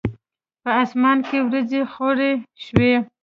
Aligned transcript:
په 0.63 0.69
اسمان 0.83 1.17
کې 1.27 1.37
وریځي 1.45 1.81
خوری 1.93 2.31
شوی 2.63 2.93